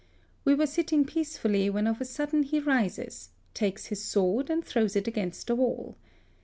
[0.45, 4.95] We were sitting peacefully when of a sudden he rises, takes his sword and throws
[4.95, 5.95] it against the wall.